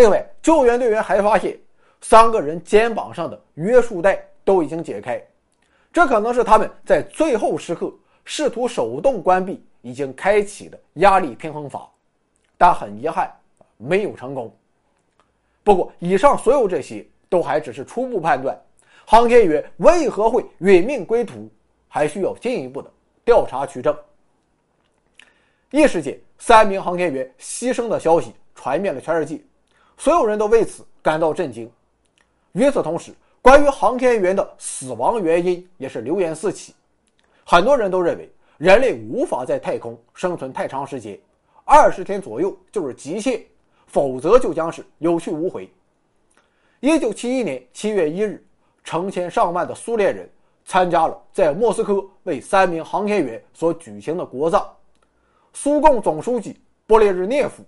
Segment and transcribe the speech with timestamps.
[0.00, 1.54] 另外，救援队员还发现，
[2.00, 5.22] 三个人肩膀上的约束带都已经解开，
[5.92, 7.92] 这可能是他们在最后时刻
[8.24, 11.86] 试图手动关闭已经开启的压力平衡阀，
[12.56, 13.30] 但很遗憾，
[13.76, 14.50] 没有成功。
[15.62, 18.58] 不过，以上所有这些都还只是初步判断，
[19.04, 21.46] 航天员为何会殒命归途，
[21.88, 22.90] 还需要进一步的
[23.22, 23.94] 调查取证。
[25.70, 29.38] 一时间，三名航天员牺牲的消息传遍了全世界，
[30.00, 31.70] 所有人都为此感到震惊。
[32.52, 36.74] 与此同时，关于航天员的死亡原因也是流言四起，
[37.44, 41.20] 很多人都认为人类无法在太空生存太长时间，
[41.66, 43.44] 二十天左右就是极限，
[43.88, 45.70] 否则就将是有去无回。
[46.80, 48.42] 一九七一年七月一日，
[48.82, 50.26] 成千上万的苏联人
[50.64, 54.66] 参加了在莫斯科为三名航天员所举行的国葬。
[55.52, 57.62] 苏共总书记勃列日涅夫、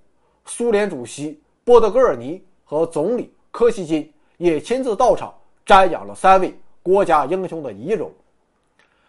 [0.46, 5.32] 苏联主席波德戈尔尼和总理柯西金也亲自到场
[5.64, 8.10] 瞻仰了三位国家英雄的遗容。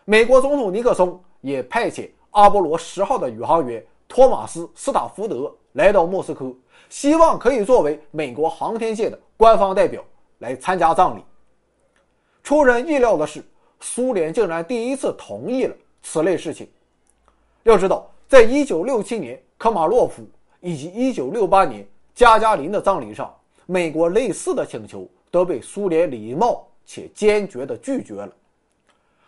[0.05, 6.53] 美国总统尼克松也派遣阿波罗十号的宇航员托马斯·斯塔福德来到莫斯科，
[6.89, 10.03] 希望可以作为美国航天界的官方代表
[10.39, 11.23] 来参加葬礼。
[12.43, 13.43] 出人意料的是，
[13.79, 16.69] 苏联竟然第一次同意了此类事情。
[17.63, 18.09] 要知道。
[18.25, 20.27] 在一九六七年科马洛夫
[20.59, 23.33] 以及一九六八年加加林的葬礼上，
[23.65, 28.31] 美国类似的请求都被苏联礼貌且坚决地拒绝了。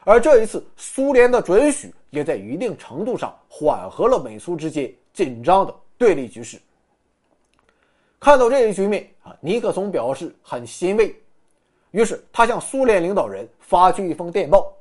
[0.03, 6.59] 而这一次，苏联的准许也在一定程度上缓和了美苏之间紧张的对立局势。
[8.19, 11.15] 看到这一局面啊，尼克松表示很欣慰，
[11.91, 14.71] 于是他向苏联领导人发去一封电报，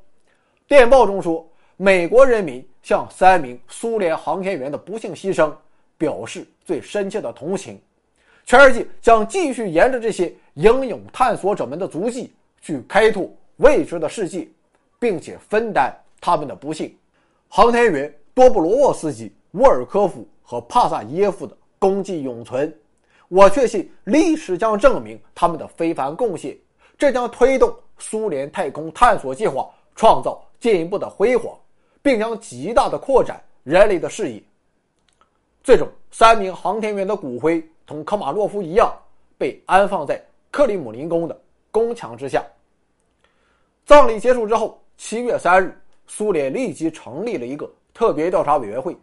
[0.66, 1.46] 电报中说。
[1.76, 5.52] 美国人民向三名苏联航天员的不幸牺牲
[5.98, 7.80] 表示最深切的同情，
[8.46, 14.46] 全世界将继续沿着这些英勇探索者们的足迹去开拓未知的世界，
[14.98, 16.94] 并且分担他们的不幸。
[17.48, 22.72] 航天员多布罗沃斯基、沃尔科夫和帕萨耶夫的功绩永存，
[23.28, 26.56] 我确信历史将证明他们的非凡贡献，
[26.98, 31.56] 这将推动苏联太空探索计划创造进一步的辉煌。
[32.02, 34.42] 并将极大的扩展人类的视野。
[35.62, 38.92] 最终，三名航天员的骨灰同科马洛夫一样，
[39.36, 41.40] 被安放在克里姆林宫的
[41.70, 42.44] 宫墙之下。
[43.84, 48.96] 葬礼结束之后，七月三日，苏联立即成立了一个特别调查委员会，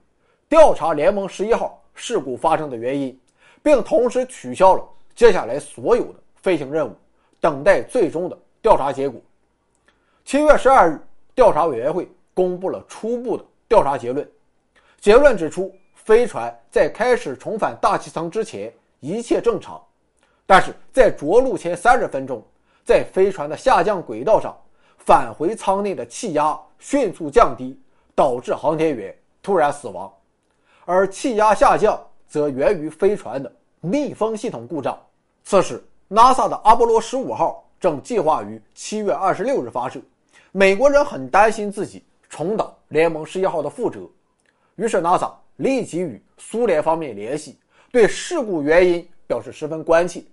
[0.49, 3.19] 调查联盟十一号事故发生的原因，
[3.61, 4.83] 并同时取消了
[5.15, 6.95] 接下来所有的飞行任务，
[7.39, 9.21] 等待最终的调查结果。
[10.25, 10.99] 七月十二日，
[11.35, 12.07] 调查委员会。
[12.33, 14.27] 公布了初步的调查结论，
[15.01, 15.71] 结论指出，
[16.03, 19.79] 飞船在开始重返大气层之前一切正常，
[20.47, 22.43] 但是在着陆前三十分钟，
[22.83, 24.55] 在飞船的下降轨道上，
[24.97, 27.79] 返回舱内的气压迅速降低，
[28.15, 30.11] 导致航天员突然死亡，
[30.85, 34.99] 而气压下降则源于飞船的密封系统故障。
[35.43, 40.01] 此时，NASA 的阿波罗十五号正计划于七月二十六日发射，
[40.51, 42.03] 美国人很担心自己。
[42.29, 44.09] 重蹈联盟十一号的覆辙，
[44.75, 45.29] 于是 NASA
[45.61, 47.57] 立即与苏联方面联系，
[47.91, 50.23] 对事故原因表示十分关切。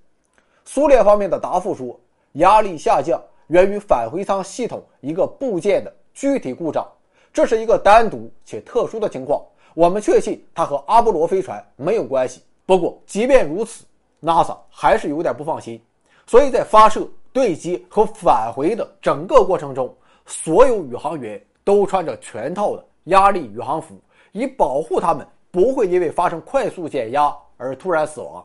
[0.64, 1.98] 苏联方面的答复说，
[2.32, 6.86] 压力下降源于返回舱系统一个部件的具体故障，
[7.32, 9.42] 这是一个单独且特殊的情况。
[9.74, 12.42] 我们确信它和阿波罗飞船没有关系。
[12.64, 13.84] 不过，即便如此
[14.22, 15.80] ，NASA 还是有点不放心，
[16.26, 19.94] 所以在发射、对接和返回的整个过程中，
[20.26, 21.40] 所有宇航员。
[21.64, 23.94] 都穿着全套的压力宇航服，
[24.32, 28.44] 以保护他们不会因为发生快速减压而突然死亡。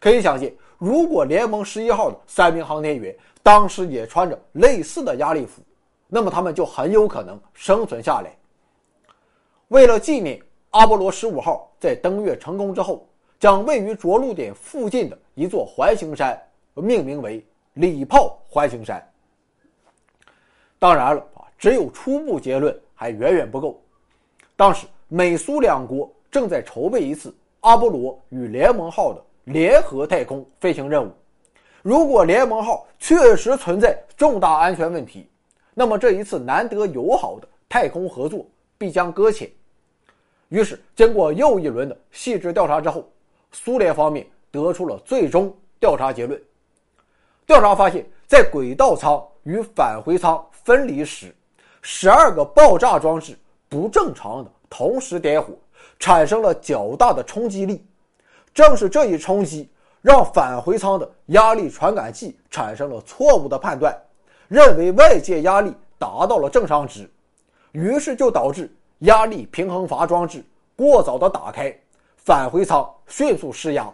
[0.00, 5.62] 可以相信，如果联盟十一号的三名航天员当时也穿着类似的压力服，
[6.08, 8.36] 那么他们就很有可能生存下来。
[9.68, 13.06] 为了纪念阿波罗十五号在登月成功之后，
[13.38, 16.40] 将位于着陆点附近的一座环形山
[16.74, 17.44] 命名为
[17.74, 19.02] “礼炮环形山”。
[20.78, 21.26] 当然了。
[21.58, 23.80] 只有初步结论还远远不够。
[24.62, 31.10] 当时，美苏两国正在筹备一次阿波罗与联盟号的联合太空飞行任务。
[31.82, 35.28] 如果联盟号确实存在重大安全问题，
[35.74, 38.46] 那么这一次难得友好的太空合作
[38.78, 39.50] 必将搁浅。
[40.48, 43.10] 于是，经过又一轮的细致调查之后，
[43.50, 46.40] 苏联方面得出了最终调查结论。
[47.46, 51.34] 调查发现，在轨道舱与返回舱分离时，
[51.80, 53.36] 十二个爆炸装置
[53.72, 55.54] 不正常的同时点火，
[55.98, 57.82] 产生了较大的冲击力。
[58.52, 59.66] 正是这一冲击，
[60.02, 63.98] 让返回舱的压力传感器产生了错误的判断，
[64.46, 67.10] 认为外界压力达到了正常值，
[67.70, 70.44] 于是就导致压力平衡阀装置
[70.76, 71.74] 过早的打开，
[72.18, 73.90] 返回舱迅速失压，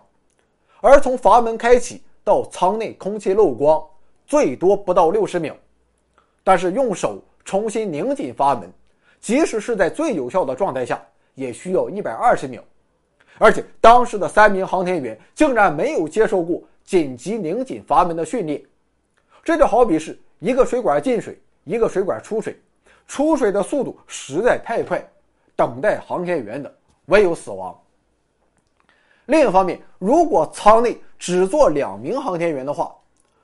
[0.81, 3.81] 而从阀门开启到舱内空气漏光，
[4.27, 5.55] 最多不到六十秒，
[6.43, 8.69] 但是用手重新拧紧阀门，
[9.21, 11.01] 即使是在最有效的状态下，
[11.35, 12.63] 也需要一百二十秒。
[13.39, 18.61] 而且当时的三名航天员竟然没有接受过紧急拧紧阀门的训练，
[19.45, 22.61] 这就好比是一个水管进水，一个水管出水，
[23.07, 25.01] 出水的速度实在太快，
[25.55, 26.75] 等待航天员的
[27.07, 27.79] 唯有死亡。
[29.27, 32.97] 另一方面，如果舱内只坐两名航天员的话，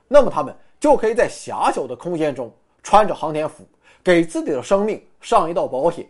[0.07, 2.51] 那么他们就可以在狭小的空间中
[2.83, 3.65] 穿着航天服，
[4.05, 6.07] 给自己的生命上一道保险。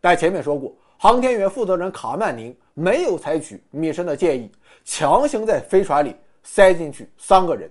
[0.00, 2.54] 但前面说过，航天员负责人卡曼宁。
[2.78, 4.52] 没有采取米申的建议，
[4.84, 7.70] 强行在飞船里塞进去三个人，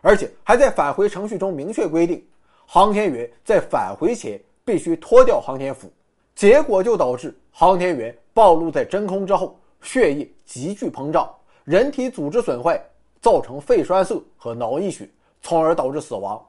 [0.00, 2.26] 而且还在返回程序中明确规定，
[2.64, 5.92] 航天员在返回前必须脱掉航天服。
[6.34, 11.30] 结果就导致航天员暴露在真空之后，血液急剧膨胀，
[11.64, 12.82] 人体组织损坏，
[13.20, 15.06] 造成肺栓塞和脑溢血，
[15.42, 16.42] 从而导致死亡。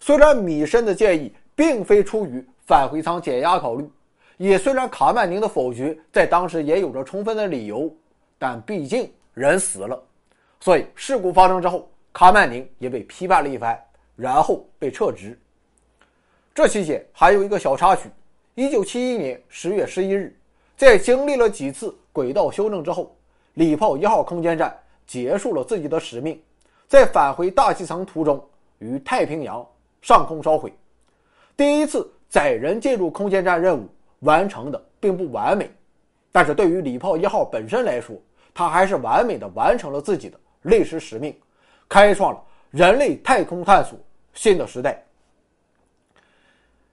[0.00, 3.90] 虽然米申的建议并非出于返回舱减压考虑。
[4.36, 7.90] 也虽然卡曼宁的否决在当时也有着充分的理由，
[8.38, 10.00] 但毕竟人死了，
[10.60, 13.82] 所以事故发生之后，卡曼宁也被批判了一番，
[14.14, 15.38] 然后被撤职。
[16.54, 18.10] 这期间还有一个小插曲：
[18.54, 20.38] 一九七一年十月十一日，
[20.76, 23.16] 在经历了几次轨道修正之后，
[23.54, 26.38] 礼炮一号空间站结束了自己的使命，
[26.88, 28.42] 在返回大气层途中
[28.80, 29.66] 于太平洋
[30.02, 30.70] 上空烧毁，
[31.56, 33.88] 第一次载人进入空间站任务。
[34.20, 35.70] 完成的并不完美，
[36.32, 38.16] 但是对于礼炮一号本身来说，
[38.54, 41.36] 它还是完美的完成了自己的历史使命，
[41.86, 43.96] 开创了人类太空探索
[44.32, 45.04] 新的时代。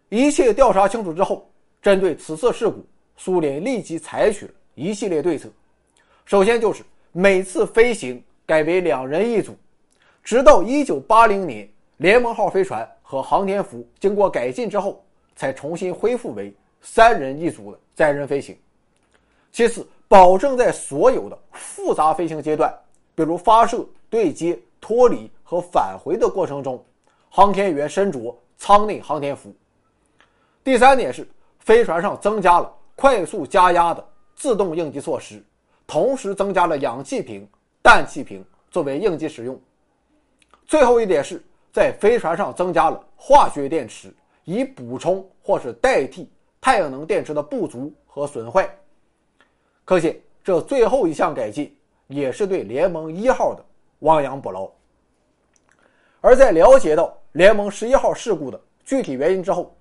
[0.09, 1.49] 一切调查清楚之后，
[1.81, 5.47] 针对此次事故，苏联立即采取了一系列对策。
[6.25, 6.83] 首先就是
[7.13, 9.55] 每次飞行改为两人一组，
[10.21, 15.05] 直到1980年，联盟号飞船和航天服经过改进之后，
[15.35, 16.51] 才重新恢复为。
[16.85, 18.57] 三人一组的载人飞行。
[19.53, 22.73] 其次，保证在所有的复杂飞行阶段，
[23.15, 26.83] 比如发射、对接、脱离和返回的过程中，
[27.29, 29.53] 航天员身着舱内航天服。
[30.61, 31.25] 第三点是，
[31.59, 34.05] 飞船上增加了快速加压的
[34.35, 35.41] 自动应急措施，
[35.87, 37.47] 同时增加了氧气瓶、
[37.81, 39.57] 氮气瓶作为应急使用。
[40.65, 41.41] 最后一点是
[41.73, 44.13] 在飞船上增加了化学电池，
[44.45, 46.31] 以补充或是代替。
[46.61, 48.73] 太阳能电池的不足和损坏，
[49.83, 51.75] 可见这最后一项改进
[52.07, 53.65] 也是对联盟一号的
[53.99, 54.71] 亡羊补牢。
[56.21, 59.75] 而在了解到联盟十一号事故的具体原因之后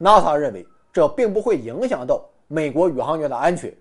[0.00, 3.72] ，NASA 认为这并不会影响到美国宇航员的安全，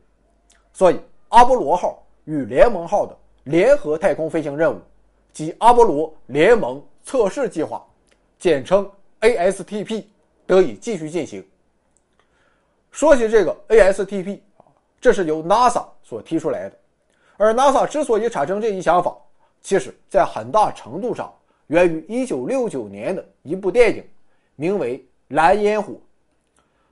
[0.74, 1.00] 所以
[1.30, 4.80] 阿波罗号与联盟号的联合太空飞行任务
[5.32, 7.86] 及阿波罗联盟测试计划，
[8.40, 8.90] 简称
[9.22, 10.06] ASTP，
[10.48, 11.46] 得以继续进行。
[12.92, 14.66] 说起这个 ASTP 啊，
[15.02, 16.78] 这是由 NASA 所提出来的。
[17.38, 19.16] 而 NASA 之所以产生这一想法，
[19.62, 21.34] 其实在很大程度上
[21.68, 24.04] 源于1969年的一部电影，
[24.56, 25.94] 名为《蓝烟火》。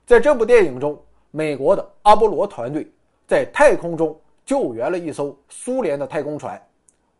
[0.04, 1.00] 在这部电影中，
[1.30, 2.90] 美国的阿波罗团队
[3.26, 6.60] 在太空中救援了一艘苏联的太空船，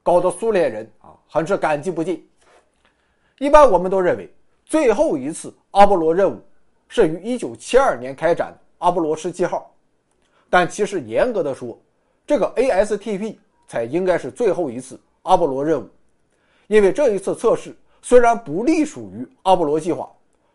[0.03, 2.29] 搞得苏联人啊很是感激不尽。
[3.39, 4.33] 一般我们都认为，
[4.65, 6.41] 最后一次阿波罗任务
[6.89, 8.57] 是于1972年开展。
[8.79, 9.73] 阿波罗十七号，
[10.51, 11.79] 但其实严格的说，
[12.27, 13.37] 这个 ASTP
[13.69, 15.89] 才应该是最后一次阿波罗任务，
[16.67, 20.11] 因为这一次测试虽然不隶属于阿波罗计划，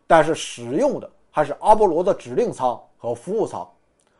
[0.06, 3.66] 但是使用的还是阿波罗的指令舱和服务舱，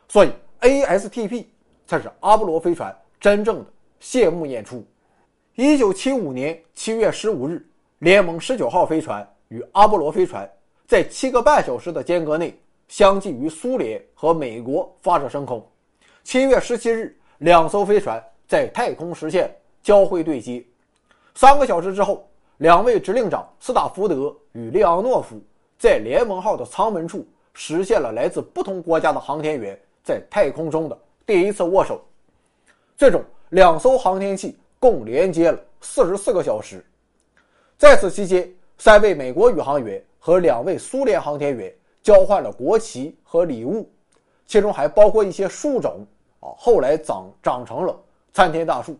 [0.09, 1.45] 所以 ASTP
[1.87, 3.67] 才是阿波罗飞船真正的
[4.01, 4.83] 谢幕演出。
[5.55, 7.69] 一九七五年七月十五日，
[7.99, 10.49] 联盟十九号飞船与阿波罗飞船
[10.87, 12.57] 在七个半小时的间隔内。
[12.87, 15.63] 相继于苏联和美国发射升空。
[16.25, 20.65] 七月十七日，两艘飞船在太空实现交会对接。
[21.35, 22.27] 三个小时之后，
[22.57, 25.39] 两位指令长斯塔福德与列昂诺夫
[25.79, 32.03] 在联盟号的舱门处实现了来自不同国家的航天员在太空中的第一次握手。
[32.97, 36.83] 最终，两艘航天器共连接了四十四个小时。
[37.79, 41.73] 在此期间，三位美国宇航员和两位苏联航天员。
[42.01, 43.87] 交换了国旗和礼物，
[44.47, 46.07] 其中还包括一些树种
[46.41, 47.95] 啊，后来长长成了
[48.33, 48.97] 参天大树。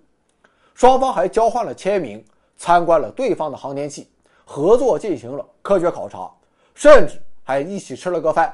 [0.75, 2.23] 双方还交换了签名，
[2.59, 4.11] 参观了对方的航天器，
[4.45, 6.31] 合作进行了科学考察，
[6.75, 8.53] 甚至还一起吃了个饭。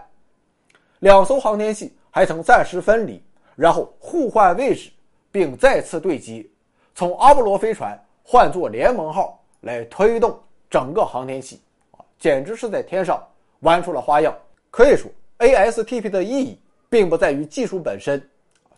[1.01, 3.21] 两艘航天器还曾暂时分离，
[3.57, 4.93] 然后互换位置，
[5.33, 6.47] 并再次对接，
[6.95, 10.39] 从阿波罗飞船换作联盟号来推动
[10.71, 13.23] 整个航天器，啊，简直是在天上
[13.61, 14.35] 玩出了花样。
[14.71, 18.23] 可以说，ASTP 的意义并不在于技术本身，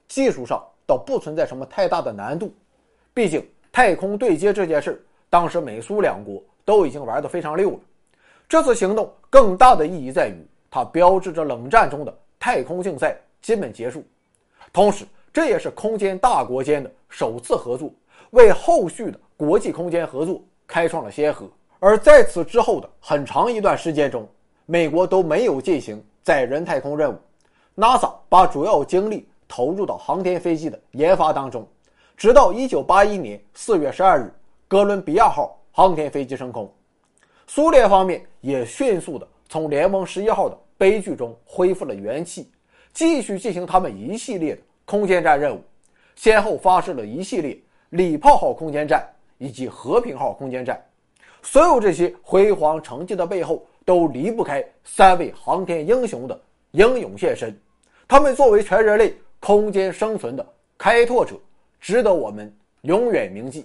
[0.09, 2.53] 技术上倒不存在什么太大的难度。
[3.13, 7.81] 毕竟太空对接这件事，当时美苏两国都已经玩得非常溜了。
[8.49, 14.05] 这次行动更大的意义在于，它标志着冷战中的太空竞赛基本结束，
[14.73, 17.91] 同时这也是空间大国间的首次合作，
[18.31, 21.49] 为后续的国际空间合作开创了先河。
[21.79, 24.27] 而在此之后的很长一段时间中，
[24.65, 27.17] 美国都没有进行载人太空任务
[27.77, 31.69] ，NASA 把主要精力投入到航天飞机的研发当中，
[32.17, 34.35] 直到1981年4月12日，
[34.67, 36.73] 哥伦比亚号航天飞机升空。
[37.47, 42.51] 苏联方面也迅速的从联盟十一号的悲剧中恢复了元气，
[42.93, 45.63] 继续进行他们一系列的空间站任务，
[46.17, 47.57] 先后发射了一系列
[47.91, 50.85] 礼炮号空间站以及和平号空间站。
[51.43, 53.67] 所有这些辉煌成绩的背后。
[53.87, 56.37] 都离不开三位航天英雄的
[56.73, 57.57] 英勇献身，
[58.09, 60.45] 他们作为全人类空间生存的
[60.77, 61.37] 开拓者，
[61.79, 63.65] 值得我们永远铭记。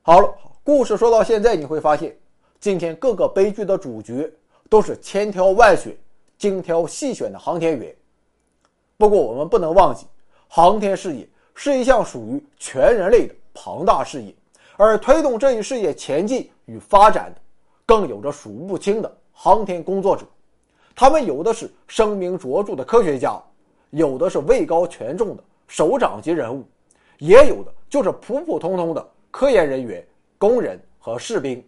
[0.00, 2.16] 好了，故事说到现在，你会发现，
[2.60, 4.32] 今天各个悲剧的主角
[4.68, 5.92] 都是千挑万选、
[6.38, 7.92] 精挑细选的航天员。
[8.96, 10.06] 不过，我们不能忘记，
[10.46, 14.34] 航天事业是一项属于全人类的庞大事业，
[14.76, 17.40] 而推动这一事业前进与发展的。
[17.86, 20.24] 更有着数不清的航天工作者，
[20.94, 23.38] 他们有的是声名卓著的科学家，
[23.90, 26.64] 有的是位高权重的首长级人物，
[27.18, 30.02] 也有的就是普普通通的科研人员、
[30.38, 31.62] 工人和士兵。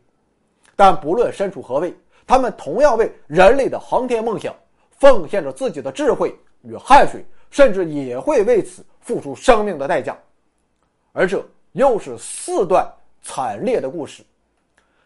[0.74, 1.94] 但不论身处何位，
[2.26, 4.54] 他们同样为人类的航天梦想
[4.92, 10.16] 奉献着自己的智慧与汗水，甚至也会为此付出生命的代价。
[11.12, 11.44] 而这
[11.76, 12.90] 又是四段
[13.22, 14.24] 惨烈的故事，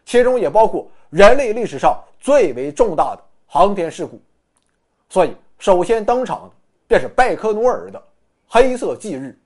[0.05, 0.89] 其中也包括。
[1.09, 4.17] 人类历史上最为重大的航天事故，
[5.09, 6.51] 所以首先登场的
[6.87, 8.01] 便是拜科努尔的
[8.47, 9.37] 黑色忌日